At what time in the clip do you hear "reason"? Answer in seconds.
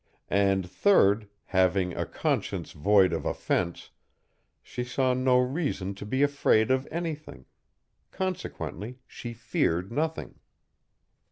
5.37-5.93